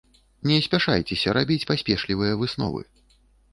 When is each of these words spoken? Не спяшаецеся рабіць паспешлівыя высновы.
Не 0.51 0.55
спяшаецеся 0.67 1.35
рабіць 1.39 1.67
паспешлівыя 1.73 2.41
высновы. 2.43 2.81